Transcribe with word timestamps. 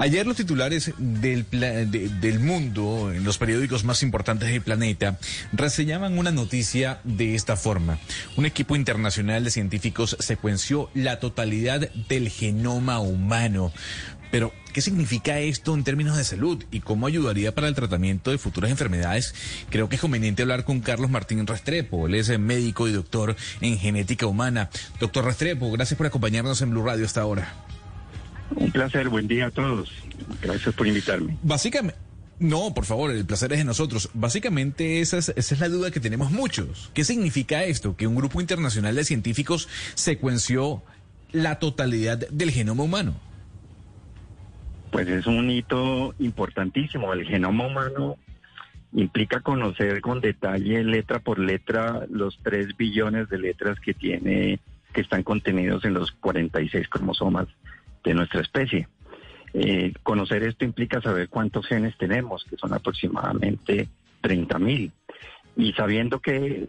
Ayer 0.00 0.26
los 0.26 0.36
titulares 0.36 0.92
del, 0.96 1.44
del 1.50 2.40
mundo, 2.40 3.12
en 3.12 3.24
los 3.24 3.36
periódicos 3.36 3.82
más 3.84 4.04
importantes 4.04 4.48
del 4.48 4.62
planeta, 4.62 5.18
reseñaban 5.52 6.18
una 6.18 6.30
noticia 6.30 7.00
de 7.02 7.34
esta 7.34 7.56
forma. 7.56 7.98
Un 8.36 8.46
equipo 8.46 8.76
internacional 8.76 9.42
de 9.42 9.50
científicos 9.50 10.16
secuenció 10.20 10.88
la 10.94 11.18
totalidad 11.18 11.90
del 12.08 12.28
genoma 12.28 13.00
humano. 13.00 13.72
Pero, 14.30 14.52
¿qué 14.72 14.82
significa 14.82 15.40
esto 15.40 15.74
en 15.74 15.84
términos 15.84 16.16
de 16.16 16.24
salud 16.24 16.62
y 16.70 16.80
cómo 16.80 17.06
ayudaría 17.06 17.54
para 17.54 17.66
el 17.66 17.74
tratamiento 17.74 18.30
de 18.30 18.38
futuras 18.38 18.70
enfermedades? 18.70 19.34
Creo 19.70 19.88
que 19.88 19.96
es 19.96 20.02
conveniente 20.02 20.42
hablar 20.42 20.64
con 20.64 20.80
Carlos 20.80 21.10
Martín 21.10 21.44
Restrepo. 21.46 22.06
Él 22.06 22.14
es 22.14 22.38
médico 22.38 22.86
y 22.86 22.92
doctor 22.92 23.34
en 23.60 23.78
genética 23.78 24.26
humana. 24.26 24.70
Doctor 25.00 25.24
Restrepo, 25.24 25.72
gracias 25.72 25.96
por 25.96 26.06
acompañarnos 26.06 26.60
en 26.62 26.70
Blue 26.70 26.84
Radio 26.84 27.06
hasta 27.06 27.22
ahora. 27.22 27.67
Un 28.54 28.70
placer, 28.72 29.08
buen 29.08 29.28
día 29.28 29.46
a 29.46 29.50
todos. 29.50 29.92
Gracias 30.42 30.74
por 30.74 30.86
invitarme. 30.86 31.36
Básicamente, 31.42 31.98
no, 32.40 32.72
por 32.72 32.84
favor, 32.84 33.10
el 33.10 33.24
placer 33.26 33.52
es 33.52 33.58
de 33.58 33.64
nosotros. 33.64 34.10
Básicamente 34.14 35.00
esa 35.00 35.18
es, 35.18 35.30
esa 35.30 35.54
es 35.54 35.60
la 35.60 35.68
duda 35.68 35.90
que 35.90 36.00
tenemos 36.00 36.30
muchos. 36.30 36.90
¿Qué 36.94 37.04
significa 37.04 37.64
esto? 37.64 37.96
Que 37.96 38.06
un 38.06 38.14
grupo 38.14 38.40
internacional 38.40 38.94
de 38.94 39.04
científicos 39.04 39.68
secuenció 39.94 40.82
la 41.32 41.58
totalidad 41.58 42.28
del 42.30 42.50
genoma 42.50 42.84
humano. 42.84 43.14
Pues 44.92 45.08
es 45.08 45.26
un 45.26 45.50
hito 45.50 46.14
importantísimo. 46.18 47.12
El 47.12 47.26
genoma 47.26 47.66
humano 47.66 48.16
implica 48.92 49.40
conocer 49.40 50.00
con 50.00 50.20
detalle, 50.20 50.84
letra 50.84 51.18
por 51.18 51.38
letra, 51.38 52.06
los 52.08 52.38
tres 52.42 52.76
billones 52.76 53.28
de 53.28 53.38
letras 53.38 53.78
que 53.80 53.94
tiene, 53.94 54.60
que 54.92 55.00
están 55.00 55.24
contenidos 55.24 55.84
en 55.84 55.94
los 55.94 56.12
46 56.12 56.88
cromosomas 56.88 57.48
de 58.08 58.14
nuestra 58.14 58.40
especie. 58.40 58.88
Eh, 59.52 59.92
conocer 60.02 60.42
esto 60.42 60.64
implica 60.64 61.00
saber 61.02 61.28
cuántos 61.28 61.66
genes 61.66 61.96
tenemos, 61.98 62.44
que 62.44 62.56
son 62.56 62.72
aproximadamente 62.72 63.88
30 64.22 64.58
mil. 64.58 64.92
Y 65.56 65.72
sabiendo 65.74 66.20
que, 66.20 66.68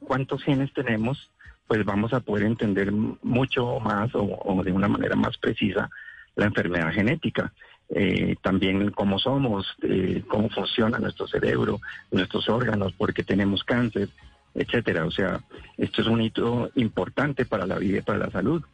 cuántos 0.00 0.42
genes 0.42 0.72
tenemos, 0.72 1.30
pues 1.68 1.84
vamos 1.84 2.12
a 2.12 2.20
poder 2.20 2.44
entender 2.44 2.90
mucho 2.90 3.78
más 3.78 4.10
o, 4.14 4.62
de 4.64 4.72
una 4.72 4.88
manera 4.88 5.14
más 5.14 5.38
precisa 5.38 5.88
la 6.34 6.46
enfermedad 6.46 6.92
genética. 6.92 7.52
Eh, 7.88 8.34
también 8.42 8.90
cómo 8.90 9.20
somos, 9.20 9.66
eh, 9.82 10.24
cómo 10.26 10.48
funciona 10.48 10.98
nuestro 10.98 11.28
cerebro, 11.28 11.80
nuestros 12.10 12.48
órganos, 12.48 12.92
porque 12.94 13.22
tenemos 13.22 13.62
cáncer, 13.62 14.08
etcétera. 14.54 15.04
O 15.04 15.12
sea, 15.12 15.40
esto 15.76 16.02
es 16.02 16.08
un 16.08 16.22
hito 16.22 16.70
importante 16.74 17.44
para 17.44 17.66
la 17.66 17.78
vida 17.78 17.98
y 17.98 18.02
para 18.02 18.18
la 18.18 18.30
salud 18.30 18.64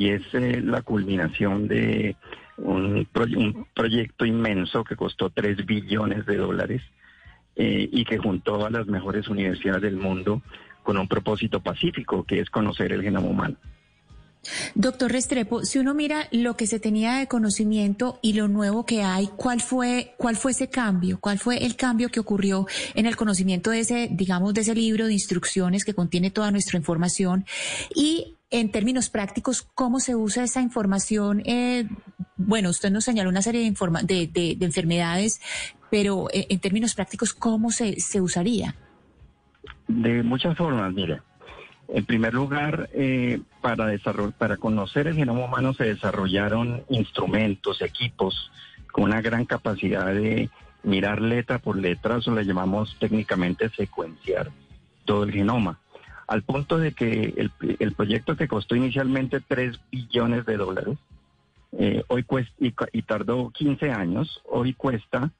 y 0.00 0.08
es 0.08 0.22
eh, 0.32 0.62
la 0.64 0.80
culminación 0.80 1.68
de 1.68 2.16
un, 2.56 3.06
proyecto 3.74 4.24
inmenso 4.24 4.82
que 4.82 4.96
costó 4.96 5.28
3 5.28 5.66
billones 5.66 6.24
de 6.24 6.38
dólares 6.38 6.80
eh, 7.54 7.86
y 7.92 8.06
que 8.06 8.16
juntó 8.16 8.64
a 8.64 8.70
las 8.70 8.86
mejores 8.86 9.28
universidades 9.28 9.82
del 9.82 9.96
mundo 9.96 10.40
con 10.82 10.96
un 10.96 11.06
propósito 11.06 11.60
pacífico, 11.60 12.24
que 12.24 12.40
es 12.40 12.48
conocer 12.48 12.92
el 12.92 13.02
genoma 13.02 13.28
humano. 13.28 13.56
Doctor 14.74 15.12
Restrepo, 15.12 15.66
si 15.66 15.78
uno 15.78 15.92
mira 15.92 16.28
lo 16.32 16.56
que 16.56 16.66
se 16.66 16.80
tenía 16.80 17.16
de 17.16 17.26
conocimiento 17.26 18.18
y 18.22 18.32
lo 18.32 18.48
nuevo 18.48 18.86
que 18.86 19.02
hay, 19.02 19.28
¿cuál 19.36 19.60
fue, 19.60 20.14
cuál 20.16 20.34
fue 20.36 20.52
ese 20.52 20.70
cambio? 20.70 21.18
¿Cuál 21.20 21.38
fue 21.38 21.66
el 21.66 21.76
cambio 21.76 22.08
que 22.08 22.20
ocurrió 22.20 22.66
en 22.94 23.04
el 23.04 23.16
conocimiento 23.16 23.68
de 23.68 23.80
ese, 23.80 24.08
digamos, 24.10 24.54
de 24.54 24.62
ese 24.62 24.74
libro 24.74 25.08
de 25.08 25.12
instrucciones 25.12 25.84
que 25.84 25.92
contiene 25.92 26.30
toda 26.30 26.50
nuestra 26.50 26.78
información? 26.78 27.44
Y 27.94 28.38
en 28.50 28.70
términos 28.70 29.10
prácticos, 29.10 29.62
¿cómo 29.62 30.00
se 30.00 30.16
usa 30.16 30.44
esa 30.44 30.60
información? 30.60 31.42
Eh, 31.46 31.88
bueno, 32.36 32.70
usted 32.70 32.90
nos 32.90 33.04
señaló 33.04 33.30
una 33.30 33.42
serie 33.42 33.60
de, 33.62 34.26
de, 34.32 34.56
enfermedades, 34.64 35.40
pero 35.90 36.28
eh, 36.32 36.46
en 36.48 36.58
términos 36.58 36.94
prácticos, 36.94 37.32
¿cómo 37.32 37.70
se, 37.70 38.00
se 38.00 38.20
usaría? 38.20 38.74
De 39.86 40.22
muchas 40.22 40.56
formas, 40.56 40.92
mire. 40.92 41.20
En 41.88 42.04
primer 42.04 42.34
lugar, 42.34 42.88
eh, 42.92 43.40
para, 43.60 43.92
para 44.38 44.56
conocer 44.56 45.08
el 45.08 45.16
genoma 45.16 45.44
humano 45.44 45.74
se 45.74 45.84
desarrollaron 45.84 46.84
instrumentos, 46.88 47.82
equipos 47.82 48.50
con 48.92 49.04
una 49.04 49.20
gran 49.20 49.44
capacidad 49.44 50.06
de 50.06 50.50
mirar 50.82 51.20
letra 51.20 51.58
por 51.58 51.76
letra, 51.76 52.18
eso 52.18 52.34
le 52.34 52.44
llamamos 52.44 52.96
técnicamente 52.98 53.68
secuenciar 53.70 54.50
todo 55.04 55.24
el 55.24 55.32
genoma, 55.32 55.80
al 56.30 56.42
punto 56.42 56.78
de 56.78 56.92
que 56.92 57.34
el, 57.80 57.92
proyecto 57.92 58.36
que 58.36 58.46
costó 58.46 58.76
inicialmente 58.76 59.40
3 59.40 59.80
billones 59.90 60.46
de 60.46 60.56
dólares, 60.56 60.96
eh, 61.72 62.04
hoy 62.06 62.22
cuesta, 62.22 62.54
y, 62.60 63.02
tardó 63.02 63.50
15 63.50 63.90
años, 63.90 64.40
hoy 64.44 64.72
cuesta 64.74 65.32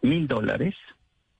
mil 0.00 0.26
dólares 0.26 0.74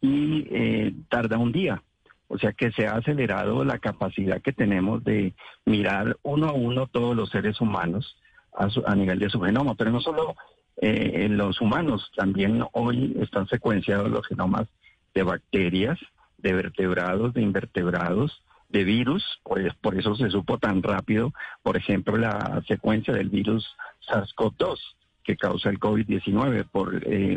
y 0.03 0.47
eh, 0.51 0.93
tarda 1.09 1.39
un 1.39 1.51
día. 1.51 1.83
O 2.29 2.37
sea 2.37 2.53
que 2.53 2.73
se 2.73 2.87
ha 2.87 2.97
acelerado 2.97 3.65
la 3.65 3.79
capacidad 3.79 4.43
que 4.43 4.53
tenemos 4.53 5.03
de 5.03 5.33
mirar 5.65 6.19
uno 6.23 6.49
a 6.49 6.53
uno 6.53 6.87
todos 6.87 7.17
los 7.17 7.31
seres 7.31 7.63
humanos 7.63 8.19
a, 8.53 8.95
nivel 8.95 9.19
de 9.19 9.31
su 9.31 9.41
genoma, 9.41 9.77
pero 9.77 9.93
no 9.93 10.03
solo 10.03 10.37
eh, 10.77 11.29
los 11.31 11.59
humanos, 11.63 12.13
también 12.15 12.63
hoy 12.73 13.17
están 13.19 13.49
secuenciados 13.49 14.11
los 14.11 14.27
genomas 14.27 14.69
de 15.15 15.23
bacterias, 15.23 15.99
de 16.37 16.53
vertebrados, 16.53 17.33
de 17.33 17.41
invertebrados, 17.41 18.43
de 18.75 18.83
virus, 18.83 19.25
por, 19.45 19.75
por 19.77 19.97
eso 19.97 20.17
se 20.17 20.29
supo 20.31 20.59
tan 20.59 20.83
rápido, 20.83 21.33
por 21.63 21.77
ejemplo, 21.77 22.17
la 22.17 22.61
secuencia 22.67 23.15
del 23.15 23.29
virus 23.29 23.65
SARS-CoV-2 24.09 24.79
que 25.23 25.37
causa 25.37 25.71
el 25.71 25.79
COVID-19 25.79 26.67
por 26.71 27.01
eh, 27.07 27.37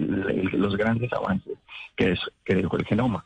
los 0.51 0.75
grandes 0.75 1.13
avances 1.13 1.53
que, 1.95 2.13
es, 2.13 2.19
que 2.43 2.55
dejó 2.55 2.77
el 2.77 2.85
genoma. 2.85 3.25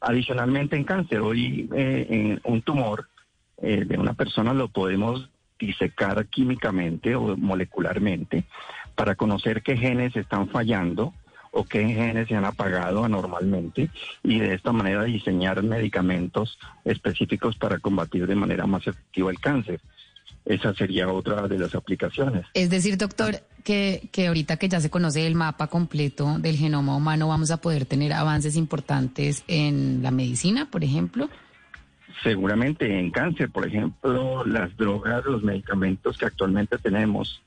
Adicionalmente 0.00 0.74
en 0.76 0.84
cáncer, 0.84 1.20
hoy 1.20 1.68
eh, 1.74 2.06
en 2.08 2.40
un 2.44 2.62
tumor 2.62 3.08
eh, 3.58 3.84
de 3.84 3.98
una 3.98 4.14
persona 4.14 4.54
lo 4.54 4.68
podemos 4.68 5.28
disecar 5.58 6.26
químicamente 6.26 7.14
o 7.14 7.36
molecularmente 7.36 8.44
para 8.94 9.16
conocer 9.16 9.62
qué 9.62 9.76
genes 9.76 10.16
están 10.16 10.48
fallando 10.48 11.12
o 11.54 11.64
qué 11.64 11.86
genes 11.86 12.28
se 12.28 12.34
han 12.34 12.44
apagado 12.44 13.04
anormalmente 13.04 13.88
y 14.22 14.40
de 14.40 14.54
esta 14.54 14.72
manera 14.72 15.04
diseñar 15.04 15.62
medicamentos 15.62 16.58
específicos 16.84 17.56
para 17.56 17.78
combatir 17.78 18.26
de 18.26 18.34
manera 18.34 18.66
más 18.66 18.86
efectiva 18.86 19.30
el 19.30 19.38
cáncer. 19.38 19.80
Esa 20.44 20.74
sería 20.74 21.08
otra 21.08 21.48
de 21.48 21.58
las 21.58 21.74
aplicaciones. 21.74 22.44
Es 22.52 22.68
decir, 22.68 22.98
doctor, 22.98 23.40
que, 23.62 24.08
que 24.12 24.26
ahorita 24.26 24.58
que 24.58 24.68
ya 24.68 24.80
se 24.80 24.90
conoce 24.90 25.26
el 25.26 25.36
mapa 25.36 25.68
completo 25.68 26.38
del 26.38 26.56
genoma 26.56 26.96
humano, 26.96 27.28
vamos 27.28 27.50
a 27.50 27.58
poder 27.58 27.86
tener 27.86 28.12
avances 28.12 28.56
importantes 28.56 29.44
en 29.46 30.02
la 30.02 30.10
medicina, 30.10 30.68
por 30.70 30.84
ejemplo. 30.84 31.30
Seguramente 32.22 32.98
en 32.98 33.10
cáncer, 33.10 33.50
por 33.50 33.66
ejemplo, 33.66 34.44
las 34.44 34.76
drogas, 34.76 35.24
los 35.24 35.42
medicamentos 35.42 36.18
que 36.18 36.26
actualmente 36.26 36.78
tenemos, 36.78 37.42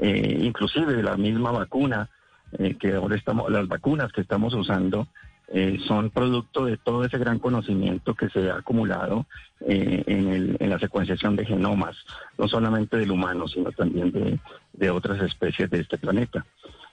eh, 0.00 0.40
inclusive 0.42 1.02
la 1.02 1.16
misma 1.16 1.50
vacuna, 1.50 2.10
eh, 2.58 2.76
que 2.78 2.94
ahora 2.94 3.16
estamos, 3.16 3.50
las 3.50 3.66
vacunas 3.68 4.12
que 4.12 4.20
estamos 4.20 4.54
usando, 4.54 5.08
eh, 5.48 5.78
son 5.86 6.10
producto 6.10 6.64
de 6.64 6.76
todo 6.78 7.04
ese 7.04 7.18
gran 7.18 7.38
conocimiento 7.38 8.14
que 8.14 8.30
se 8.30 8.50
ha 8.50 8.56
acumulado 8.56 9.26
eh, 9.60 10.02
en, 10.06 10.70
la 10.70 10.78
secuenciación 10.78 11.36
de 11.36 11.44
genomas, 11.44 11.96
no 12.38 12.48
solamente 12.48 12.96
del 12.96 13.10
humano, 13.10 13.46
sino 13.46 13.70
también 13.72 14.40
de, 14.72 14.90
otras 14.90 15.20
especies 15.22 15.68
de 15.70 15.80
este 15.80 15.98
planeta. 15.98 16.46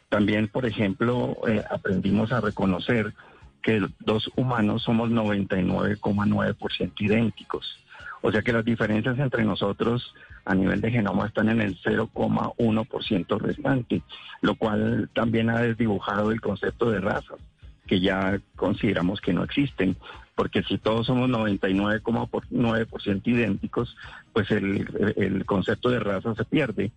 También, 0.09 0.49
por 0.49 0.65
ejemplo, 0.65 1.37
aprendimos 1.69 2.33
a 2.33 2.41
reconocer 2.41 3.13
que 3.61 3.87
los 4.05 4.29
humanos 4.35 4.83
somos 4.83 5.09
99,9% 5.09 6.91
idénticos. 6.99 7.77
O 8.21 8.31
sea 8.31 8.41
que 8.41 8.53
las 8.53 8.65
diferencias 8.65 9.17
entre 9.17 9.45
nosotros 9.45 10.13
a 10.45 10.55
nivel 10.55 10.81
de 10.81 10.91
genoma 10.91 11.27
están 11.27 11.49
en 11.49 11.61
el 11.61 11.77
0,1% 11.81 13.39
restante, 13.39 14.01
lo 14.41 14.55
cual 14.55 15.09
también 15.13 15.49
ha 15.49 15.59
desdibujado 15.59 16.31
el 16.31 16.41
concepto 16.41 16.89
de 16.89 16.99
razas 16.99 17.39
que 17.87 17.99
ya 17.99 18.39
consideramos 18.55 19.19
que 19.19 19.33
no 19.33 19.43
existen, 19.43 19.97
porque 20.35 20.63
si 20.63 20.77
todos 20.77 21.07
somos 21.07 21.29
99,9% 21.29 23.21
idénticos, 23.25 23.97
pues 24.31 24.49
el, 24.51 25.43
concepto 25.45 25.89
de 25.89 25.99
raza 25.99 26.33
se 26.35 26.45
pierde. 26.45 26.93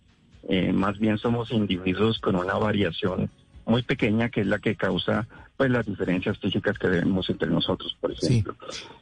Eh, 0.47 0.71
más 0.71 0.97
bien 0.97 1.17
somos 1.17 1.51
individuos 1.51 2.19
con 2.19 2.37
una 2.37 2.53
variación 2.53 3.29
muy 3.65 3.81
pequeña 3.83 4.29
que 4.29 4.39
es 4.41 4.47
la 4.47 4.59
que 4.59 4.75
causa 4.75 5.27
pues 5.57 5.69
las 5.69 5.85
diferencias 5.85 6.37
físicas 6.37 6.77
que 6.77 6.87
vemos 6.87 7.29
entre 7.29 7.49
nosotros, 7.49 7.97
por 7.99 8.11
ejemplo. 8.11 8.55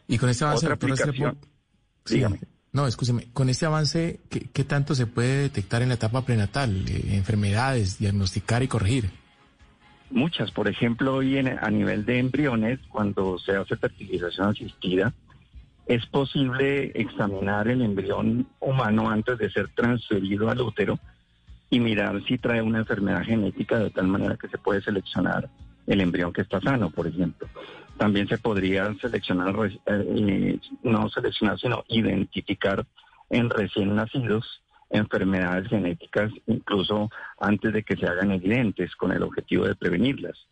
Y 0.07 0.17
con 0.17 0.29
este 0.29 0.45
avance, 0.45 0.67
No, 2.73 2.87
escúcheme, 2.87 3.27
con 3.33 3.49
este 3.49 3.67
avance, 3.67 4.19
¿qué, 4.29 4.63
tanto 4.63 4.95
se 4.95 5.05
puede 5.05 5.43
detectar 5.43 5.83
en 5.83 5.89
la 5.89 5.93
etapa 5.93 6.25
prenatal? 6.25 6.83
Eh, 6.89 7.15
enfermedades, 7.15 7.99
diagnosticar 7.99 8.63
y 8.63 8.67
corregir. 8.67 9.11
Muchas, 10.09 10.49
por 10.49 10.67
ejemplo, 10.67 11.13
hoy 11.13 11.37
en, 11.37 11.47
a 11.47 11.69
nivel 11.69 12.03
de 12.03 12.17
embriones, 12.17 12.79
cuando 12.89 13.37
se 13.37 13.55
hace 13.55 13.77
fertilización 13.77 14.49
asistida, 14.49 15.13
es 15.85 16.03
posible 16.07 16.91
examinar 16.95 17.67
el 17.67 17.83
embrión 17.83 18.47
humano 18.59 19.07
antes 19.07 19.37
de 19.37 19.51
ser 19.51 19.67
transferido 19.75 20.49
al 20.49 20.61
útero 20.61 20.97
y 21.69 21.79
mirar 21.79 22.23
si 22.27 22.39
trae 22.39 22.63
una 22.63 22.79
enfermedad 22.79 23.23
genética 23.23 23.77
de 23.77 23.91
tal 23.91 24.07
manera 24.07 24.35
que 24.35 24.47
se 24.47 24.57
puede 24.57 24.81
seleccionar 24.81 25.47
el 25.85 26.01
embrión 26.01 26.33
que 26.33 26.41
está 26.41 26.59
sano, 26.59 26.89
por 26.89 27.05
ejemplo. 27.05 27.47
También 27.97 28.27
se 28.27 28.37
podría 28.37 28.93
seleccionar, 29.01 29.55
eh, 29.85 30.59
no 30.83 31.09
seleccionar, 31.09 31.59
sino 31.59 31.83
identificar 31.87 32.85
en 33.29 33.49
recién 33.49 33.95
nacidos 33.95 34.61
enfermedades 34.89 35.67
genéticas, 35.69 36.31
incluso 36.47 37.09
antes 37.39 37.73
de 37.73 37.83
que 37.83 37.95
se 37.95 38.05
hagan 38.05 38.31
evidentes, 38.31 38.95
con 38.95 39.11
el 39.11 39.23
objetivo 39.23 39.65
de 39.65 39.75
prevenirlas. 39.75 40.47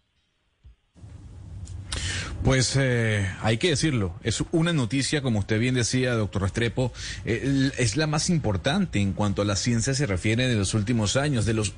Pues 2.44 2.76
eh, 2.76 3.30
hay 3.44 3.58
que 3.58 3.70
decirlo, 3.70 4.16
es 4.24 4.44
una 4.52 4.74
noticia, 4.74 5.22
como 5.22 5.38
usted 5.38 5.60
bien 5.60 5.76
decía, 5.76 6.16
doctor 6.16 6.42
Restrepo, 6.42 6.92
eh, 7.24 7.70
es 7.78 7.98
la 7.98 8.08
más 8.08 8.32
importante 8.32 9.00
en 9.00 9.14
cuanto 9.14 9.44
a 9.44 9.46
la 9.46 9.56
ciencia 9.56 9.94
se 9.94 10.08
refiere 10.08 10.48
de 10.48 10.56
los 10.56 10.74
últimos 10.74 11.18
años, 11.18 11.46
de 11.46 11.54
los, 11.54 11.76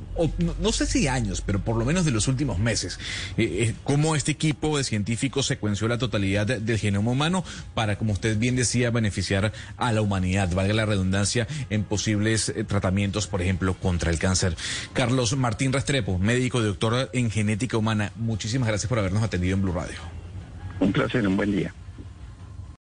no, 0.60 0.72
sé 0.72 0.86
si 0.86 1.10
años, 1.10 1.42
pero 1.42 1.60
por 1.60 1.76
lo 1.76 1.84
menos 1.84 2.06
de 2.06 2.12
los 2.12 2.30
últimos 2.30 2.60
meses. 2.60 2.98
Eh, 3.38 3.76
cómo 3.84 4.16
este 4.16 4.32
equipo 4.32 4.78
de 4.78 4.86
científicos 4.86 5.48
secuenció 5.48 5.90
la 5.90 5.98
totalidad 5.98 6.48
del 6.48 6.78
genoma 6.78 7.12
humano 7.12 7.44
para, 7.74 7.98
como 7.98 8.14
usted 8.14 8.38
bien 8.38 8.56
decía, 8.56 8.90
beneficiar 8.90 9.52
a 9.76 9.92
la 9.92 10.02
humanidad, 10.02 10.50
valga 10.54 10.74
la 10.74 10.86
redundancia, 10.86 11.46
en 11.70 11.84
posibles 11.84 12.54
tratamientos, 12.70 13.28
por 13.28 13.42
ejemplo, 13.42 13.74
contra 13.74 14.12
el 14.12 14.18
cáncer. 14.18 14.56
Carlos 14.94 15.36
Martín 15.36 15.74
Restrepo, 15.74 16.18
médico 16.20 16.62
y 16.62 16.66
doctor 16.66 17.10
en 17.12 17.30
genética 17.30 17.76
humana, 17.76 18.14
muchísimas 18.16 18.70
gracias 18.70 18.88
por 18.88 19.00
habernos 19.00 19.24
atendido 19.24 19.56
en 19.56 19.62
Blue 19.62 19.74
Radio. 19.74 20.23
Un 20.80 20.92
placer, 20.92 21.28
un 21.28 21.38
buen 21.38 21.52
día. 21.52 21.74